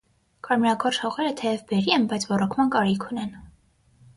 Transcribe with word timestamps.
Կարմրագորշ 0.45 0.99
հողերը 1.03 1.33
թեև 1.41 1.61
բերրի 1.73 1.93
են, 1.99 2.07
բայց 2.15 2.25
ոռոգման 2.33 2.73
կարիք 2.77 3.07
ունեն։ 3.11 3.33